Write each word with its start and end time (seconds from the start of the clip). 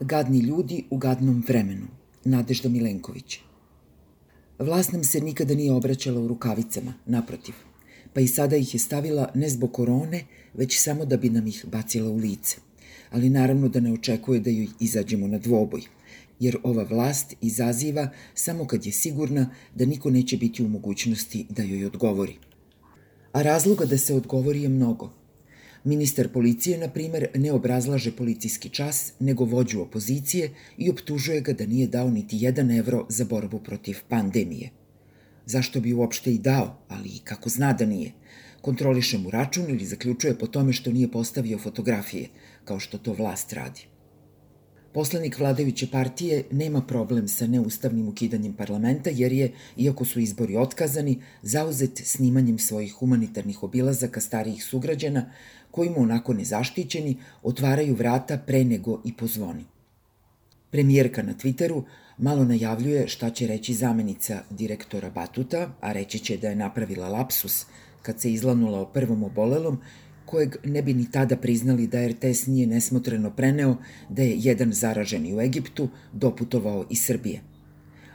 Gadni 0.00 0.38
ljudi 0.38 0.84
u 0.90 0.96
gadnom 0.96 1.44
vremenu. 1.48 1.86
Nadežda 2.24 2.68
Milenković. 2.68 3.38
Vlast 4.58 4.92
nam 4.92 5.04
se 5.04 5.20
nikada 5.20 5.54
nije 5.54 5.72
obraćala 5.72 6.20
u 6.20 6.28
rukavicama, 6.28 6.94
naprotiv. 7.06 7.54
Pa 8.12 8.20
i 8.20 8.26
sada 8.26 8.56
ih 8.56 8.74
je 8.74 8.80
stavila 8.80 9.30
ne 9.34 9.48
zbog 9.48 9.72
korone, 9.72 10.24
već 10.54 10.80
samo 10.80 11.04
da 11.04 11.16
bi 11.16 11.30
nam 11.30 11.46
ih 11.46 11.64
bacila 11.72 12.10
u 12.10 12.16
lice. 12.16 12.56
Ali 13.10 13.28
naravno 13.28 13.68
da 13.68 13.80
ne 13.80 13.92
očekuje 13.92 14.40
da 14.40 14.50
joj 14.50 14.68
izađemo 14.80 15.26
na 15.26 15.38
dvoboj, 15.38 15.82
jer 16.40 16.56
ova 16.62 16.82
vlast 16.82 17.34
izaziva 17.40 18.08
samo 18.34 18.66
kad 18.66 18.86
je 18.86 18.92
sigurna 18.92 19.50
da 19.74 19.86
niko 19.86 20.10
neće 20.10 20.36
biti 20.36 20.64
u 20.64 20.68
mogućnosti 20.68 21.46
da 21.50 21.62
joj 21.62 21.86
odgovori. 21.86 22.38
A 23.32 23.42
razloga 23.42 23.84
da 23.84 23.98
se 23.98 24.14
odgovori 24.14 24.62
je 24.62 24.68
mnogo– 24.68 25.12
Ministar 25.84 26.28
policije, 26.28 26.78
na 26.78 26.88
primer, 26.88 27.26
ne 27.34 27.52
obrazlaže 27.52 28.12
policijski 28.16 28.68
čas, 28.68 29.12
nego 29.20 29.44
vođu 29.44 29.80
opozicije 29.80 30.50
i 30.78 30.90
optužuje 30.90 31.40
ga 31.40 31.52
da 31.52 31.66
nije 31.66 31.86
dao 31.86 32.10
niti 32.10 32.36
jedan 32.40 32.70
evro 32.70 33.06
za 33.08 33.24
borbu 33.24 33.58
protiv 33.58 33.98
pandemije. 34.08 34.70
Zašto 35.46 35.80
bi 35.80 35.92
uopšte 35.92 36.32
i 36.32 36.38
dao, 36.38 36.78
ali 36.88 37.08
i 37.08 37.18
kako 37.24 37.48
zna 37.48 37.72
da 37.72 37.86
nije? 37.86 38.12
Kontroliše 38.60 39.18
mu 39.18 39.30
račun 39.30 39.70
ili 39.70 39.84
zaključuje 39.84 40.38
po 40.38 40.46
tome 40.46 40.72
što 40.72 40.92
nije 40.92 41.10
postavio 41.10 41.58
fotografije, 41.58 42.28
kao 42.64 42.80
što 42.80 42.98
to 42.98 43.12
vlast 43.12 43.52
radi. 43.52 43.80
Poslanik 44.94 45.38
vladajuće 45.38 45.86
partije 45.90 46.44
nema 46.50 46.80
problem 46.80 47.28
sa 47.28 47.46
neustavnim 47.46 48.08
ukidanjem 48.08 48.52
parlamenta 48.52 49.10
jer 49.10 49.32
je, 49.32 49.52
iako 49.76 50.04
su 50.04 50.20
izbori 50.20 50.56
otkazani, 50.56 51.22
zauzet 51.42 52.00
snimanjem 52.04 52.58
svojih 52.58 52.92
humanitarnih 52.92 53.62
obilazaka 53.62 54.20
starijih 54.20 54.64
sugrađana 54.64 55.30
koji 55.70 55.90
mu 55.90 56.02
onako 56.02 56.34
nezaštićeni 56.34 57.16
otvaraju 57.42 57.94
vrata 57.94 58.38
pre 58.38 58.64
nego 58.64 59.00
i 59.04 59.12
pozvoni. 59.16 59.64
Premijerka 60.70 61.22
na 61.22 61.34
Twitteru 61.34 61.82
malo 62.18 62.44
najavljuje 62.44 63.08
šta 63.08 63.30
će 63.30 63.46
reći 63.46 63.74
zamenica 63.74 64.42
direktora 64.50 65.10
Batuta, 65.10 65.74
a 65.80 65.92
reći 65.92 66.18
će 66.18 66.36
da 66.36 66.48
je 66.48 66.56
napravila 66.56 67.08
lapsus 67.08 67.66
kad 68.02 68.20
se 68.20 68.32
izlanula 68.32 68.80
o 68.80 68.86
prvom 68.86 69.22
obolelom 69.22 69.80
kojeg 70.34 70.56
ne 70.64 70.82
bi 70.82 70.94
ni 70.94 71.04
tada 71.10 71.36
priznali 71.36 71.86
da 71.86 72.08
RTS 72.08 72.46
nije 72.46 72.66
nesmotreno 72.66 73.30
preneo 73.30 73.76
da 74.08 74.22
je 74.22 74.38
jedan 74.38 74.72
zaraženi 74.72 75.34
u 75.34 75.40
Egiptu 75.40 75.88
doputovao 76.12 76.86
iz 76.90 77.04
Srbije. 77.04 77.40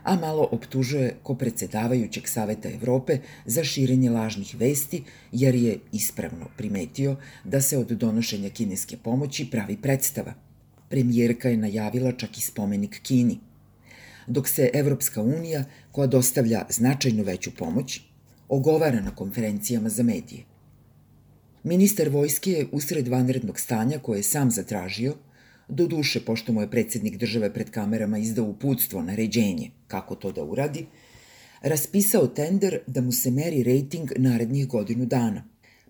A 0.04 0.16
malo 0.16 0.48
optužuje 0.52 1.14
ko 1.24 1.36
predsedavajućeg 1.36 2.28
Saveta 2.28 2.70
Evrope 2.70 3.18
za 3.46 3.64
širenje 3.64 4.10
lažnih 4.10 4.56
vesti, 4.60 5.04
jer 5.32 5.56
je 5.56 5.78
ispravno 5.92 6.50
primetio 6.58 7.16
da 7.44 7.62
se 7.62 7.78
od 7.78 7.88
donošenja 7.88 8.50
kineske 8.50 8.98
pomoći 8.98 9.48
pravi 9.52 9.78
predstava. 9.78 10.34
Premijerka 10.90 11.50
je 11.50 11.58
najavila 11.58 12.12
čak 12.12 12.38
i 12.38 12.42
spomenik 12.42 13.00
Kini. 13.04 13.40
Dok 14.28 14.48
se 14.48 14.70
Evropska 14.74 15.22
unija, 15.22 15.64
koja 15.92 16.08
dostavlja 16.08 16.66
značajno 16.70 17.24
veću 17.24 17.52
pomoć, 17.58 18.02
ogovara 18.50 19.02
na 19.02 19.16
konferencijama 19.16 19.90
za 19.90 20.04
medije– 20.04 20.44
Ministar 21.64 22.10
vojske 22.10 22.52
je 22.52 22.68
usred 22.72 23.08
vanrednog 23.08 23.60
stanja 23.60 24.00
koje 24.00 24.20
je 24.20 24.24
sam 24.24 24.52
zatražio, 24.52 25.16
do 25.68 25.88
duše 25.88 26.26
pošto 26.26 26.54
mu 26.54 26.62
je 26.62 26.72
predsednik 26.72 27.18
države 27.18 27.54
pred 27.54 27.70
kamerama 27.70 28.18
izdao 28.18 28.46
uputstvo, 28.46 29.04
naređenje 29.04 29.72
kako 29.88 30.16
to 30.16 30.32
da 30.32 30.44
uradi, 30.44 30.86
raspisao 31.62 32.28
tender 32.28 32.80
da 32.88 33.02
mu 33.02 33.12
se 33.12 33.32
meri 33.32 33.64
rejting 33.64 34.12
narednih 34.18 34.68
godinu 34.68 35.06
dana. 35.06 35.44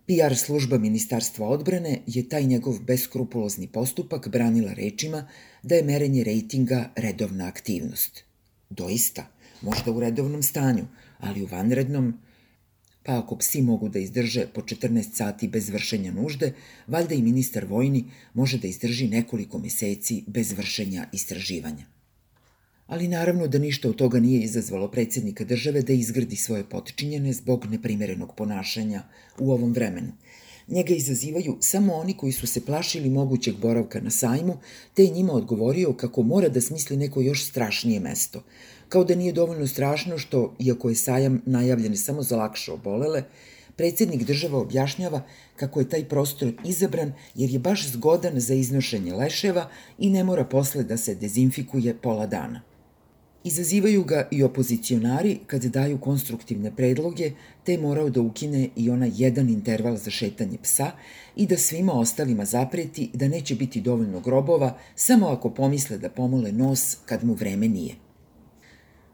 PR 0.08 0.36
služba 0.36 0.78
Ministarstva 0.78 1.48
odbrane 1.48 2.00
je 2.08 2.30
taj 2.30 2.44
njegov 2.44 2.80
beskrupulozni 2.80 3.68
postupak 3.68 4.28
branila 4.28 4.74
rečima 4.74 5.28
da 5.64 5.76
je 5.76 5.84
merenje 5.84 6.24
rejtinga 6.24 6.90
redovna 6.96 7.48
aktivnost. 7.48 8.24
Doista, 8.70 9.28
možda 9.62 9.92
u 9.92 10.00
redovnom 10.00 10.44
stanju, 10.44 10.86
ali 11.20 11.44
u 11.44 11.48
vanrednom 11.52 12.14
Pa 13.10 13.18
ako 13.18 13.38
psi 13.42 13.62
mogu 13.62 13.88
da 13.90 14.00
izdrže 14.00 14.44
po 14.54 14.62
14 14.62 15.16
sati 15.18 15.48
bez 15.48 15.70
vršenja 15.70 16.12
nužde, 16.12 16.52
valjda 16.88 17.16
i 17.16 17.22
ministar 17.22 17.66
vojni 17.66 18.04
može 18.34 18.58
da 18.58 18.68
izdrži 18.68 19.08
nekoliko 19.08 19.58
meseci 19.60 20.24
bez 20.28 20.52
vršenja 20.52 21.08
istraživanja. 21.14 21.86
Ali 22.88 23.08
naravno 23.08 23.48
da 23.48 23.60
ništa 23.60 23.90
od 23.90 23.96
toga 23.96 24.20
nije 24.20 24.42
izazvalo 24.42 24.92
predsednika 24.92 25.44
države 25.44 25.82
da 25.82 25.94
izgradi 25.94 26.36
svoje 26.36 26.70
potčinjene 26.70 27.34
zbog 27.34 27.66
neprimerenog 27.66 28.36
ponašanja 28.36 29.04
u 29.40 29.52
ovom 29.52 29.74
vremenu. 29.74 30.14
Njega 30.70 30.94
izazivaju 30.94 31.58
samo 31.60 31.94
oni 31.94 32.14
koji 32.14 32.32
su 32.32 32.48
se 32.48 32.66
plašili 32.66 33.10
mogućeg 33.10 33.56
boravka 33.56 34.02
na 34.02 34.10
sajmu, 34.10 34.58
te 34.94 35.04
je 35.04 35.12
njima 35.12 35.34
odgovorio 35.34 35.94
kako 35.94 36.24
mora 36.24 36.50
da 36.50 36.62
smisli 36.62 36.98
neko 36.98 37.22
još 37.22 37.46
strašnije 37.46 38.00
mesto– 38.00 38.44
Kao 38.90 39.04
da 39.04 39.16
nije 39.16 39.34
dovoljno 39.34 39.68
strašno 39.68 40.18
što, 40.18 40.56
iako 40.60 40.90
je 40.90 40.96
sajam 40.96 41.42
najavljen 41.46 41.98
samo 41.98 42.24
za 42.24 42.38
lakše 42.38 42.72
obolele, 42.72 43.24
predsednik 43.76 44.24
država 44.24 44.60
objašnjava 44.60 45.22
kako 45.56 45.80
je 45.80 45.90
taj 45.90 46.06
prostor 46.10 46.54
izabran 46.66 47.14
jer 47.36 47.50
je 47.50 47.60
baš 47.60 47.88
zgodan 47.88 48.40
za 48.40 48.54
iznošenje 48.54 49.14
leševa 49.14 49.70
i 49.98 50.10
ne 50.10 50.24
mora 50.24 50.44
posle 50.44 50.84
da 50.84 50.98
se 50.98 51.16
dezinfikuje 51.16 51.94
pola 51.94 52.28
dana. 52.28 52.62
Izazivaju 53.50 54.04
ga 54.04 54.28
i 54.32 54.44
opozicionari 54.44 55.40
kad 55.48 55.64
daju 55.64 55.98
konstruktivne 55.98 56.76
predloge, 56.76 57.32
te 57.64 57.72
je 57.72 57.82
morao 57.82 58.10
da 58.10 58.22
ukine 58.22 58.70
i 58.76 58.90
onaj 58.90 59.12
jedan 59.16 59.50
interval 59.50 59.98
za 59.98 60.12
šetanje 60.12 60.58
psa 60.64 60.92
i 61.36 61.48
da 61.48 61.58
svima 61.58 61.94
ostalima 61.94 62.46
zapreti 62.46 63.10
da 63.14 63.28
neće 63.28 63.56
biti 63.56 63.82
dovoljno 63.82 64.20
grobova 64.20 64.78
samo 64.96 65.28
ako 65.28 65.50
pomisle 65.50 65.98
da 65.98 66.10
pomole 66.10 66.52
nos 66.52 66.98
kad 67.06 67.24
mu 67.24 67.34
vreme 67.34 67.68
nije. 67.68 68.09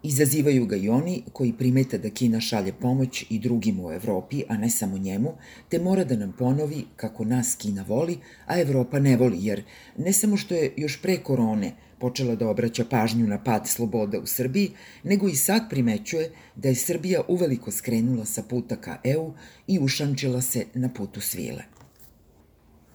Izazivaju 0.05 0.65
ga 0.65 0.75
i 0.75 0.89
oni 0.89 1.23
koji 1.33 1.53
primeta 1.53 1.97
da 1.97 2.09
Kina 2.09 2.39
šalje 2.41 2.73
pomoć 2.73 3.25
i 3.29 3.39
drugim 3.39 3.79
u 3.79 3.91
Evropi, 3.91 4.43
a 4.49 4.57
ne 4.57 4.69
samo 4.69 4.97
njemu, 4.97 5.31
te 5.69 5.79
mora 5.79 6.03
da 6.03 6.15
nam 6.15 6.33
ponovi 6.37 6.83
kako 6.95 7.25
nas 7.25 7.55
Kina 7.55 7.85
voli, 7.87 8.17
a 8.45 8.59
Evropa 8.59 8.99
ne 8.99 9.17
voli, 9.17 9.37
jer 9.45 9.63
ne 9.97 10.13
samo 10.13 10.37
što 10.37 10.55
je 10.55 10.73
još 10.77 11.01
pre 11.01 11.17
korone 11.17 11.71
počela 11.99 12.35
da 12.35 12.49
obraća 12.49 12.85
pažnju 12.89 13.27
na 13.27 13.43
pad 13.43 13.67
sloboda 13.67 14.19
u 14.19 14.25
Srbiji, 14.25 14.71
nego 15.03 15.27
i 15.27 15.35
sad 15.35 15.69
primećuje 15.69 16.31
da 16.55 16.69
je 16.69 16.75
Srbija 16.75 17.21
uveliko 17.27 17.71
skrenula 17.71 18.25
sa 18.25 18.43
puta 18.43 18.75
ka 18.75 18.97
EU 19.03 19.33
i 19.67 19.79
ušančila 19.79 20.41
se 20.41 20.65
na 20.73 20.89
putu 20.89 21.21
svile. 21.21 21.74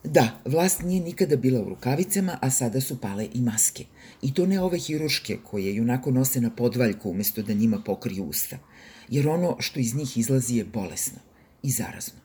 Da, 0.04 0.40
vlast 0.44 0.82
nije 0.82 1.00
nikada 1.00 1.36
bila 1.36 1.60
u 1.60 1.68
rukavicama, 1.68 2.38
a 2.40 2.50
sada 2.50 2.80
su 2.80 3.00
pale 3.00 3.28
i 3.34 3.40
maske. 3.40 3.84
I 4.22 4.34
to 4.34 4.46
ne 4.46 4.60
ove 4.60 4.78
hiruške 4.78 5.38
koje 5.44 5.74
junako 5.74 6.10
nose 6.10 6.40
na 6.40 6.50
podvaljku 6.50 7.10
umesto 7.10 7.42
da 7.42 7.52
njima 7.52 7.82
pokriju 7.86 8.24
usta. 8.24 8.58
Jer 9.08 9.28
ono 9.28 9.56
što 9.58 9.80
iz 9.80 9.94
njih 9.94 10.18
izlazi 10.18 10.56
je 10.56 10.64
bolesno 10.64 11.18
i 11.62 11.70
zarazno. 11.70 12.20